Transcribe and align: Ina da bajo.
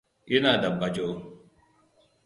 Ina 0.35 0.53
da 0.61 0.69
bajo. 0.79 1.07